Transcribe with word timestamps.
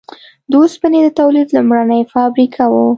د 0.49 0.51
اوسپنې 0.61 0.99
د 1.03 1.09
تولید 1.19 1.47
لومړنۍ 1.55 2.01
فابریکه 2.13 2.63
وه. 2.71 2.85